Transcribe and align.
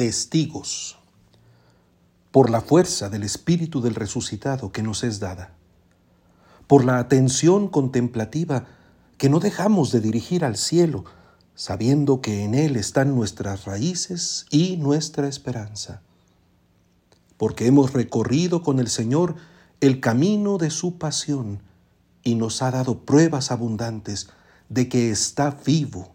testigos 0.00 0.96
por 2.30 2.48
la 2.48 2.62
fuerza 2.62 3.10
del 3.10 3.22
Espíritu 3.22 3.82
del 3.82 3.94
resucitado 3.94 4.72
que 4.72 4.82
nos 4.82 5.04
es 5.04 5.20
dada, 5.20 5.52
por 6.66 6.86
la 6.86 6.98
atención 6.98 7.68
contemplativa 7.68 8.64
que 9.18 9.28
no 9.28 9.40
dejamos 9.40 9.92
de 9.92 10.00
dirigir 10.00 10.42
al 10.42 10.56
cielo, 10.56 11.04
sabiendo 11.54 12.22
que 12.22 12.44
en 12.44 12.54
Él 12.54 12.76
están 12.76 13.14
nuestras 13.14 13.66
raíces 13.66 14.46
y 14.48 14.78
nuestra 14.78 15.28
esperanza, 15.28 16.00
porque 17.36 17.66
hemos 17.66 17.92
recorrido 17.92 18.62
con 18.62 18.78
el 18.80 18.88
Señor 18.88 19.36
el 19.82 20.00
camino 20.00 20.56
de 20.56 20.70
su 20.70 20.96
pasión 20.96 21.62
y 22.24 22.36
nos 22.36 22.62
ha 22.62 22.70
dado 22.70 23.00
pruebas 23.00 23.50
abundantes 23.50 24.30
de 24.70 24.88
que 24.88 25.10
está 25.10 25.58
vivo 25.66 26.14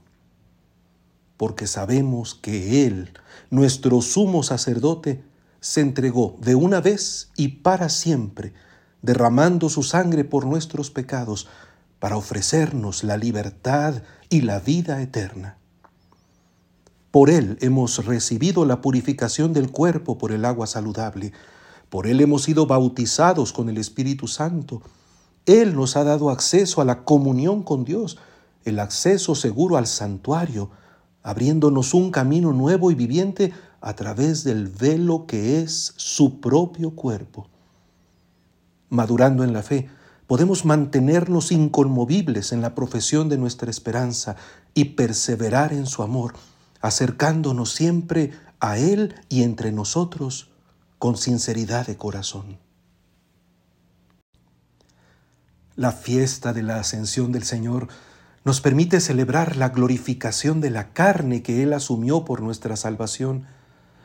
porque 1.38 1.67
sabemos 1.67 2.36
que 2.36 2.86
Él, 2.86 3.11
nuestro 3.49 4.01
sumo 4.01 4.43
sacerdote, 4.43 5.23
se 5.59 5.82
entregó 5.82 6.37
de 6.41 6.55
una 6.55 6.79
vez 6.79 7.32
y 7.36 7.47
para 7.47 7.89
siempre, 7.89 8.54
derramando 9.01 9.69
su 9.69 9.83
sangre 9.83 10.24
por 10.24 10.46
nuestros 10.46 10.91
pecados, 10.91 11.47
para 12.00 12.18
ofrecernos 12.18 13.04
la 13.04 13.18
libertad 13.18 14.04
y 14.29 14.41
la 14.41 14.60
vida 14.60 15.01
eterna. 15.01 15.57
Por 17.11 17.29
Él 17.29 17.57
hemos 17.61 18.05
recibido 18.05 18.65
la 18.65 18.82
purificación 18.82 19.54
del 19.54 19.71
cuerpo 19.71 20.18
por 20.18 20.32
el 20.32 20.46
agua 20.46 20.68
saludable, 20.68 21.32
por 21.89 22.07
Él 22.07 22.19
hemos 22.21 22.43
sido 22.43 22.68
bautizados 22.68 23.54
con 23.54 23.69
el 23.69 23.77
Espíritu 23.77 24.27
Santo, 24.27 24.82
Él 25.46 25.75
nos 25.75 25.96
ha 25.96 26.04
dado 26.04 26.29
acceso 26.29 26.82
a 26.82 26.86
la 26.86 27.05
comunión 27.05 27.63
con 27.63 27.86
Dios, 27.86 28.18
el 28.65 28.79
acceso 28.79 29.33
seguro 29.33 29.77
al 29.77 29.88
santuario, 29.88 30.71
abriéndonos 31.25 31.96
un 31.96 32.11
camino 32.11 32.53
nuevo 32.53 32.92
y 32.92 32.95
viviente 32.95 33.52
a 33.81 33.95
través 33.95 34.44
del 34.44 34.67
velo 34.67 35.25
que 35.25 35.59
es 35.59 35.95
su 35.97 36.39
propio 36.39 36.92
cuerpo. 36.92 37.47
Madurando 38.89 39.44
en 39.44 39.52
la 39.52 39.64
fe, 39.64 39.89
podemos 40.27 40.66
mantenernos 40.66 41.52
inconmovibles 41.52 42.52
en 42.52 42.61
la 42.61 42.75
profesión 42.75 43.27
de 43.27 43.39
nuestra 43.39 43.72
esperanza 43.72 44.36
y 44.75 44.86
perseverar 44.86 45.73
en 45.73 45.88
su 45.88 46.03
amor, 46.03 46.36
acercándonos 46.80 47.73
siempre 47.73 48.33
a 48.59 48.77
Él 48.77 49.16
y 49.27 49.42
entre 49.42 49.71
nosotros 49.71 50.52
con 50.99 51.17
sinceridad 51.17 51.88
de 51.88 51.97
corazón. 51.97 52.59
La 55.75 55.92
fiesta 55.92 56.53
de 56.53 56.61
la 56.61 56.80
ascensión 56.80 57.31
del 57.31 57.45
Señor 57.45 57.88
nos 58.45 58.61
permite 58.61 59.01
celebrar 59.01 59.57
la 59.57 59.69
glorificación 59.69 60.61
de 60.61 60.69
la 60.69 60.93
carne 60.93 61.41
que 61.41 61.63
Él 61.63 61.73
asumió 61.73 62.23
por 62.25 62.41
nuestra 62.41 62.75
salvación, 62.75 63.47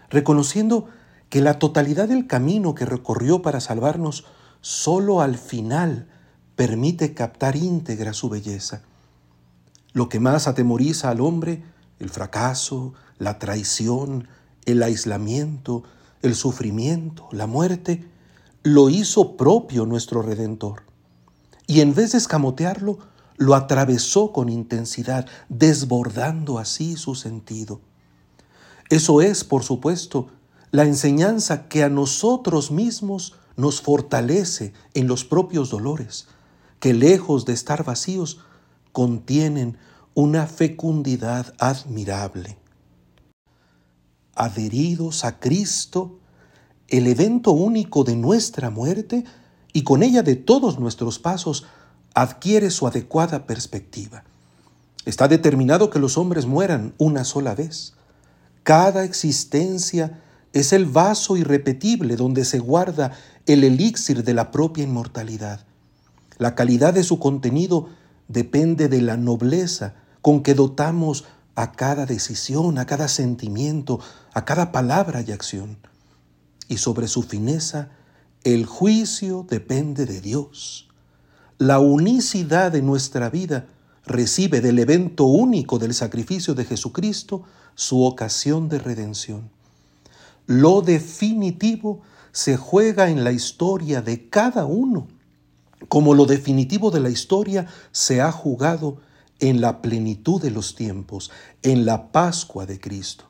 reconociendo 0.08 0.88
que 1.28 1.42
la 1.42 1.58
totalidad 1.58 2.08
del 2.08 2.27
camino 2.27 2.74
que 2.74 2.86
recorrió 2.86 3.42
para 3.42 3.60
salvarnos 3.60 4.24
solo 4.62 5.20
al 5.20 5.36
final 5.36 6.08
permite 6.56 7.12
captar 7.12 7.55
íntegra 7.55 8.14
su 8.14 8.30
belleza. 8.30 8.82
Lo 9.92 10.08
que 10.08 10.20
más 10.20 10.48
atemoriza 10.48 11.10
al 11.10 11.20
hombre, 11.20 11.62
el 11.98 12.08
fracaso, 12.08 12.94
la 13.19 13.38
traición, 13.38 14.27
el 14.64 14.82
aislamiento, 14.82 15.84
el 16.22 16.34
sufrimiento, 16.34 17.28
la 17.32 17.47
muerte, 17.47 18.08
lo 18.62 18.88
hizo 18.88 19.36
propio 19.36 19.84
nuestro 19.84 20.22
Redentor. 20.22 20.82
Y 21.66 21.80
en 21.82 21.94
vez 21.94 22.12
de 22.12 22.19
escamotearlo, 22.19 22.98
lo 23.41 23.55
atravesó 23.55 24.33
con 24.33 24.50
intensidad, 24.50 25.27
desbordando 25.48 26.58
así 26.58 26.96
su 26.96 27.14
sentido. 27.14 27.80
Eso 28.91 29.22
es, 29.22 29.44
por 29.44 29.62
supuesto, 29.62 30.28
la 30.72 30.84
enseñanza 30.84 31.66
que 31.66 31.82
a 31.82 31.88
nosotros 31.88 32.70
mismos 32.70 33.36
nos 33.56 33.80
fortalece 33.80 34.74
en 34.92 35.06
los 35.06 35.24
propios 35.24 35.70
dolores, 35.70 36.28
que 36.80 36.92
lejos 36.92 37.47
de 37.47 37.55
estar 37.55 37.82
vacíos, 37.82 38.41
contienen 38.92 39.78
una 40.12 40.47
fecundidad 40.47 41.54
admirable. 41.59 42.59
Adheridos 44.34 45.25
a 45.25 45.41
Cristo, 45.41 46.19
el 46.88 47.06
evento 47.06 47.53
único 47.53 48.04
de 48.04 48.16
nuestra 48.16 48.69
muerte 48.69 49.25
y 49.72 49.82
con 49.82 50.03
ella 50.03 50.22
de 50.22 50.36
todos 50.36 50.78
nuestros 50.78 51.19
pasos 51.19 51.65
adquiere 52.15 52.71
su 52.71 52.87
adecuada 52.87 53.47
perspectiva. 53.47 54.25
Está 55.04 55.28
determinado 55.28 55.91
que 55.91 55.98
los 55.98 56.19
hombres 56.19 56.47
mueran 56.47 56.94
una 56.98 57.25
sola 57.25 57.54
vez. 57.54 57.94
Cada 58.62 59.04
existencia 59.04 60.21
es 60.53 60.72
el 60.72 60.87
vaso 60.87 61.37
irrepetible 61.37 62.16
donde 62.16 62.44
se 62.44 62.59
guarda 62.59 63.12
el 63.47 63.65
elixir 63.65 64.25
de 64.25 64.34
la 64.34 64.50
propia 64.50 64.84
inmortalidad. 64.84 65.65
La 66.38 66.54
calidad 66.54 66.93
de 66.93 67.04
su 67.04 67.19
contenido 67.19 67.88
depende 68.28 68.88
de 68.88 69.00
la 69.00 69.16
nobleza 69.16 69.94
con 70.21 70.42
que 70.42 70.54
dotamos 70.54 71.25
a 71.54 71.72
cada 71.72 72.06
decisión, 72.06 72.78
a 72.78 72.87
cada 72.87 73.09
sentimiento, 73.09 74.00
a 74.34 74.44
cada 74.44 74.72
palabra 74.72 75.22
y 75.27 75.32
acción. 75.32 75.78
Y 76.69 76.77
sobre 76.78 77.09
su 77.09 77.22
fineza, 77.22 77.88
el 78.44 78.66
juicio 78.66 79.47
depende 79.48 80.06
de 80.06 80.21
Dios 80.21 80.90
la 81.60 81.78
unicidad 81.78 82.72
de 82.72 82.81
nuestra 82.81 83.28
vida 83.28 83.66
recibe 84.06 84.62
del 84.62 84.78
evento 84.78 85.25
único 85.25 85.78
del 85.78 85.93
sacrificio 85.93 86.54
de 86.54 86.65
Jesucristo 86.65 87.43
su 87.75 88.03
ocasión 88.03 88.71
de 88.71 88.78
redención. 88.78 89.50
Lo 90.47 90.81
definitivo 90.81 92.00
se 92.32 92.56
juega 92.56 93.10
en 93.10 93.25
la 93.25 93.32
historia 93.32 94.00
de 94.00 94.31
cada 94.31 94.65
uno, 94.65 95.06
como 95.88 96.15
lo 96.15 96.25
definitivo 96.25 96.91
de 96.91 97.00
la 97.00 97.10
historia 97.10 97.66
se 97.92 98.22
ha 98.22 98.32
jugado 98.32 98.97
en 99.38 99.60
la 99.60 99.82
plenitud 99.82 100.41
de 100.41 100.50
los 100.50 100.75
tiempos, 100.75 101.31
en 101.60 101.84
la 101.84 102.10
Pascua 102.10 102.65
de 102.65 102.81
Cristo. 102.81 103.27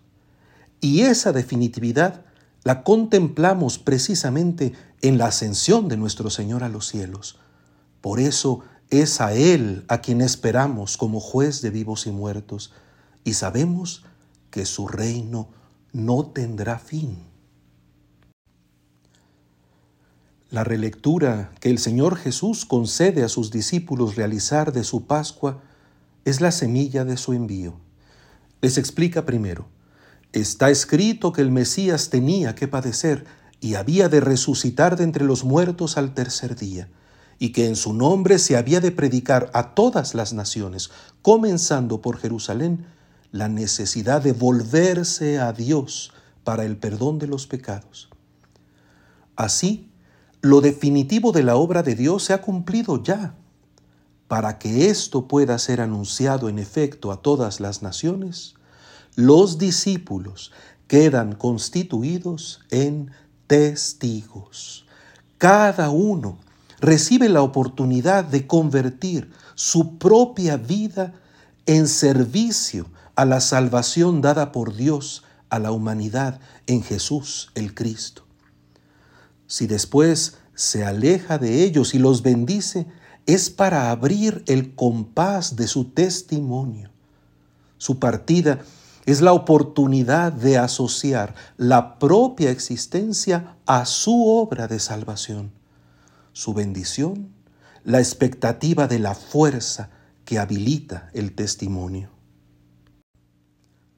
Y 0.80 1.00
esa 1.00 1.32
definitividad 1.32 2.24
la 2.62 2.84
contemplamos 2.84 3.78
precisamente 3.78 4.72
en 5.02 5.18
la 5.18 5.26
ascensión 5.26 5.88
de 5.88 5.96
nuestro 5.96 6.30
Señor 6.30 6.62
a 6.62 6.68
los 6.68 6.86
cielos. 6.86 7.36
Por 8.00 8.20
eso 8.20 8.60
es 8.90 9.20
a 9.20 9.32
Él 9.34 9.84
a 9.88 10.00
quien 10.00 10.20
esperamos 10.20 10.96
como 10.96 11.20
juez 11.20 11.62
de 11.62 11.70
vivos 11.70 12.06
y 12.06 12.10
muertos, 12.10 12.72
y 13.24 13.34
sabemos 13.34 14.04
que 14.50 14.66
su 14.66 14.88
reino 14.88 15.48
no 15.92 16.26
tendrá 16.26 16.78
fin. 16.78 17.18
La 20.50 20.64
relectura 20.64 21.52
que 21.60 21.70
el 21.70 21.78
Señor 21.78 22.16
Jesús 22.16 22.64
concede 22.64 23.22
a 23.22 23.28
sus 23.28 23.52
discípulos 23.52 24.16
realizar 24.16 24.72
de 24.72 24.82
su 24.82 25.06
Pascua 25.06 25.62
es 26.24 26.40
la 26.40 26.50
semilla 26.50 27.04
de 27.04 27.16
su 27.16 27.32
envío. 27.34 27.74
Les 28.60 28.76
explica 28.76 29.24
primero, 29.24 29.68
está 30.32 30.70
escrito 30.70 31.32
que 31.32 31.42
el 31.42 31.52
Mesías 31.52 32.10
tenía 32.10 32.56
que 32.56 32.66
padecer 32.66 33.26
y 33.60 33.74
había 33.74 34.08
de 34.08 34.20
resucitar 34.20 34.96
de 34.96 35.04
entre 35.04 35.24
los 35.24 35.44
muertos 35.44 35.96
al 35.96 36.14
tercer 36.14 36.56
día 36.56 36.88
y 37.42 37.52
que 37.52 37.66
en 37.66 37.74
su 37.74 37.94
nombre 37.94 38.38
se 38.38 38.58
había 38.58 38.80
de 38.80 38.92
predicar 38.92 39.50
a 39.54 39.74
todas 39.74 40.14
las 40.14 40.34
naciones, 40.34 40.90
comenzando 41.22 42.02
por 42.02 42.18
Jerusalén, 42.18 42.84
la 43.32 43.48
necesidad 43.48 44.20
de 44.20 44.32
volverse 44.32 45.38
a 45.38 45.54
Dios 45.54 46.12
para 46.44 46.66
el 46.66 46.76
perdón 46.76 47.18
de 47.18 47.26
los 47.26 47.46
pecados. 47.46 48.10
Así, 49.36 49.90
lo 50.42 50.60
definitivo 50.60 51.32
de 51.32 51.42
la 51.42 51.56
obra 51.56 51.82
de 51.82 51.94
Dios 51.94 52.24
se 52.24 52.34
ha 52.34 52.42
cumplido 52.42 53.02
ya. 53.02 53.34
Para 54.28 54.58
que 54.58 54.90
esto 54.90 55.26
pueda 55.26 55.58
ser 55.58 55.80
anunciado 55.80 56.50
en 56.50 56.58
efecto 56.58 57.10
a 57.10 57.22
todas 57.22 57.58
las 57.58 57.80
naciones, 57.80 58.54
los 59.16 59.56
discípulos 59.56 60.52
quedan 60.88 61.34
constituidos 61.34 62.60
en 62.70 63.12
testigos. 63.46 64.84
Cada 65.38 65.88
uno 65.88 66.38
recibe 66.80 67.28
la 67.28 67.42
oportunidad 67.42 68.24
de 68.24 68.46
convertir 68.46 69.30
su 69.54 69.98
propia 69.98 70.56
vida 70.56 71.12
en 71.66 71.86
servicio 71.86 72.86
a 73.14 73.24
la 73.24 73.40
salvación 73.40 74.22
dada 74.22 74.50
por 74.50 74.74
Dios 74.74 75.24
a 75.50 75.58
la 75.58 75.72
humanidad 75.72 76.40
en 76.66 76.82
Jesús 76.82 77.50
el 77.54 77.74
Cristo. 77.74 78.24
Si 79.46 79.66
después 79.66 80.38
se 80.54 80.84
aleja 80.84 81.38
de 81.38 81.64
ellos 81.64 81.94
y 81.94 81.98
los 81.98 82.22
bendice, 82.22 82.86
es 83.26 83.50
para 83.50 83.90
abrir 83.90 84.42
el 84.46 84.74
compás 84.74 85.56
de 85.56 85.66
su 85.66 85.84
testimonio. 85.84 86.90
Su 87.78 87.98
partida 87.98 88.60
es 89.06 89.20
la 89.20 89.32
oportunidad 89.32 90.32
de 90.32 90.56
asociar 90.58 91.34
la 91.56 91.98
propia 91.98 92.50
existencia 92.50 93.56
a 93.66 93.84
su 93.86 94.26
obra 94.26 94.68
de 94.68 94.78
salvación 94.78 95.59
su 96.40 96.54
bendición, 96.54 97.34
la 97.84 97.98
expectativa 97.98 98.88
de 98.88 98.98
la 98.98 99.14
fuerza 99.14 99.90
que 100.24 100.38
habilita 100.38 101.10
el 101.12 101.34
testimonio. 101.34 102.08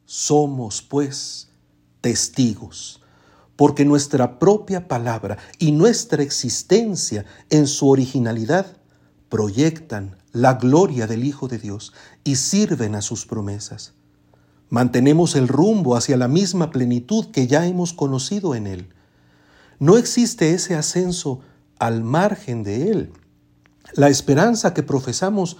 Somos, 0.06 0.82
pues, 0.82 1.50
testigos, 2.00 3.00
porque 3.54 3.84
nuestra 3.84 4.40
propia 4.40 4.88
palabra 4.88 5.38
y 5.60 5.70
nuestra 5.70 6.24
existencia 6.24 7.24
en 7.48 7.68
su 7.68 7.88
originalidad 7.88 8.66
proyectan 9.28 10.16
la 10.32 10.54
gloria 10.54 11.06
del 11.06 11.22
Hijo 11.22 11.46
de 11.46 11.58
Dios 11.58 11.92
y 12.24 12.34
sirven 12.34 12.96
a 12.96 13.02
sus 13.02 13.24
promesas. 13.24 13.92
Mantenemos 14.68 15.36
el 15.36 15.46
rumbo 15.46 15.94
hacia 15.94 16.16
la 16.16 16.26
misma 16.26 16.72
plenitud 16.72 17.26
que 17.30 17.46
ya 17.46 17.64
hemos 17.68 17.92
conocido 17.92 18.56
en 18.56 18.66
Él. 18.66 18.88
No 19.78 19.96
existe 19.96 20.54
ese 20.54 20.74
ascenso 20.74 21.42
al 21.82 22.04
margen 22.04 22.62
de 22.62 22.92
Él. 22.92 23.12
La 23.94 24.08
esperanza 24.08 24.72
que 24.72 24.84
profesamos 24.84 25.56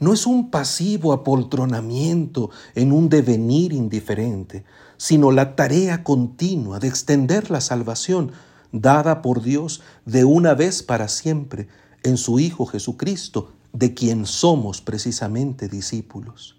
no 0.00 0.14
es 0.14 0.26
un 0.26 0.50
pasivo 0.50 1.12
apoltronamiento 1.12 2.48
en 2.74 2.92
un 2.92 3.10
devenir 3.10 3.74
indiferente, 3.74 4.64
sino 4.96 5.32
la 5.32 5.54
tarea 5.54 6.02
continua 6.02 6.78
de 6.78 6.88
extender 6.88 7.50
la 7.50 7.60
salvación 7.60 8.32
dada 8.72 9.20
por 9.20 9.42
Dios 9.42 9.82
de 10.06 10.24
una 10.24 10.54
vez 10.54 10.82
para 10.82 11.08
siempre 11.08 11.68
en 12.04 12.16
su 12.16 12.40
Hijo 12.40 12.64
Jesucristo, 12.64 13.52
de 13.74 13.92
quien 13.92 14.24
somos 14.24 14.80
precisamente 14.80 15.68
discípulos. 15.68 16.56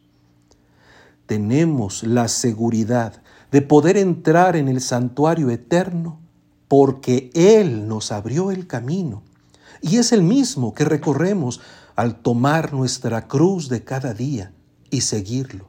Tenemos 1.25 2.03
la 2.03 2.27
seguridad 2.27 3.23
de 3.51 3.63
poder 3.63 3.97
entrar 3.97 4.55
en 4.55 4.67
el 4.67 4.79
santuario 4.79 5.49
eterno 5.49 6.19
porque 6.67 7.29
Él 7.33 7.87
nos 7.87 8.11
abrió 8.11 8.51
el 8.51 8.67
camino 8.67 9.23
y 9.81 9.97
es 9.97 10.11
el 10.11 10.23
mismo 10.23 10.73
que 10.73 10.85
recorremos 10.85 11.61
al 11.95 12.15
tomar 12.21 12.73
nuestra 12.73 13.27
cruz 13.27 13.69
de 13.69 13.83
cada 13.83 14.13
día 14.13 14.51
y 14.89 15.01
seguirlo. 15.01 15.67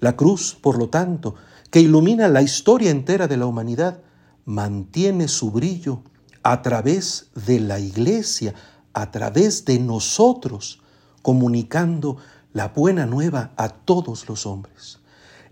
La 0.00 0.16
cruz, 0.16 0.56
por 0.60 0.78
lo 0.78 0.88
tanto, 0.88 1.34
que 1.70 1.80
ilumina 1.80 2.28
la 2.28 2.42
historia 2.42 2.90
entera 2.90 3.26
de 3.26 3.36
la 3.36 3.46
humanidad, 3.46 4.00
mantiene 4.44 5.28
su 5.28 5.50
brillo 5.50 6.02
a 6.42 6.62
través 6.62 7.30
de 7.46 7.60
la 7.60 7.80
iglesia, 7.80 8.54
a 8.92 9.10
través 9.10 9.64
de 9.64 9.78
nosotros, 9.78 10.80
comunicando 11.22 12.16
la 12.52 12.68
buena 12.68 13.06
nueva 13.06 13.52
a 13.56 13.68
todos 13.68 14.28
los 14.28 14.46
hombres. 14.46 15.00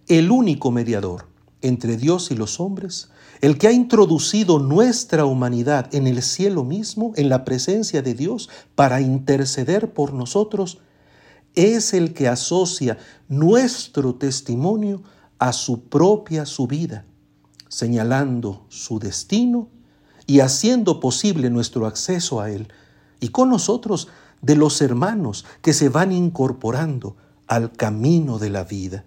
El 0.07 0.31
único 0.31 0.71
mediador 0.71 1.27
entre 1.61 1.97
Dios 1.97 2.31
y 2.31 2.37
los 2.37 2.61
hombres, 2.61 3.11
el 3.41 3.59
que 3.59 3.69
ha 3.69 3.73
introducido 3.73 4.59
nuestra 4.59 5.25
humanidad 5.25 5.95
en 5.95 6.07
el 6.07 6.23
cielo 6.23 6.65
mismo, 6.65 7.13
en 7.17 7.29
la 7.29 7.45
presencia 7.45 8.03
de 8.03 8.15
Dios, 8.15 8.49
para 8.75 9.01
interceder 9.01 9.93
por 9.93 10.13
nosotros, 10.13 10.79
es 11.55 11.95
el 11.95 12.13
que 12.15 12.29
asocia 12.29 12.99
nuestro 13.29 14.15
testimonio 14.15 15.03
a 15.39 15.53
su 15.53 15.89
propia 15.89 16.47
subida, 16.47 17.05
señalando 17.69 18.67
su 18.69 18.99
destino 18.99 19.69
y 20.27 20.41
haciendo 20.41 21.01
posible 21.01 21.51
nuestro 21.51 21.87
acceso 21.87 22.41
a 22.41 22.51
Él, 22.51 22.69
y 23.21 23.29
con 23.29 23.49
nosotros 23.49 24.09
de 24.43 24.55
los 24.55 24.81
hermanos 24.83 25.45
que 25.63 25.73
se 25.73 25.89
van 25.89 26.13
incorporando 26.13 27.17
al 27.47 27.73
camino 27.73 28.39
de 28.39 28.51
la 28.51 28.65
vida. 28.65 29.05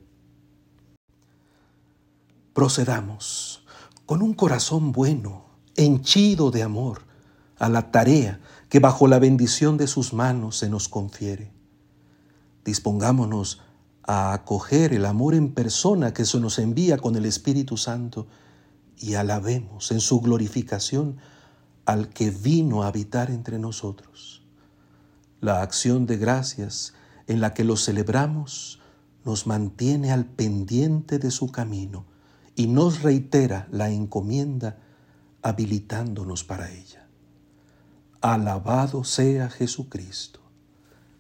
Procedamos 2.54 3.59
con 4.10 4.24
un 4.24 4.34
corazón 4.34 4.92
bueno, 4.92 5.46
henchido 5.76 6.50
de 6.50 6.64
amor, 6.64 7.04
a 7.60 7.70
la 7.70 7.92
tarea 7.92 8.40
que 8.68 8.80
bajo 8.80 9.08
la 9.08 9.20
bendición 9.20 9.78
de 9.78 9.86
sus 9.86 10.14
manos 10.14 10.58
se 10.58 10.68
nos 10.68 10.90
confiere. 10.90 11.52
Dispongámonos 12.66 13.62
a 14.02 14.34
acoger 14.34 14.94
el 14.94 15.06
amor 15.06 15.36
en 15.36 15.54
persona 15.54 16.12
que 16.12 16.26
se 16.26 16.40
nos 16.40 16.58
envía 16.58 16.98
con 16.98 17.18
el 17.18 17.26
Espíritu 17.28 17.78
Santo 17.78 18.26
y 18.98 19.14
alabemos 19.14 19.92
en 19.92 20.00
su 20.00 20.22
glorificación 20.22 21.18
al 21.86 22.10
que 22.10 22.32
vino 22.32 22.82
a 22.82 22.88
habitar 22.88 23.30
entre 23.30 23.60
nosotros. 23.60 24.42
La 25.40 25.62
acción 25.62 26.08
de 26.08 26.18
gracias 26.18 26.96
en 27.28 27.42
la 27.42 27.54
que 27.54 27.64
lo 27.64 27.78
celebramos 27.78 28.80
nos 29.24 29.46
mantiene 29.46 30.12
al 30.12 30.26
pendiente 30.26 31.20
de 31.20 31.30
su 31.30 31.52
camino 31.52 32.06
y 32.60 32.68
nos 32.68 33.04
reitera 33.04 33.70
la 33.72 33.90
encomienda 33.90 34.80
habilitándonos 35.42 36.44
para 36.44 36.70
ella. 36.70 37.08
Alabado 38.20 39.06
sea 39.06 39.50
Jesucristo, 39.50 40.42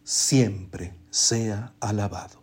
siempre 0.03 0.95
sea 1.09 1.75
alabado. 1.79 2.38